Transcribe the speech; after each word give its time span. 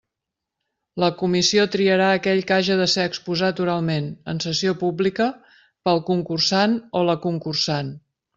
La 1.01 1.09
comissió 1.17 1.65
triarà 1.75 2.07
aquell 2.19 2.41
que 2.51 2.55
haja 2.55 2.77
de 2.79 2.87
ser 2.93 3.05
exposat 3.09 3.61
oralment, 3.65 4.07
en 4.33 4.41
sessió 4.47 4.73
pública, 4.81 5.29
pel 5.91 6.03
concursant 6.09 6.75
o 7.01 7.05
la 7.13 7.19
concursant. 7.29 7.95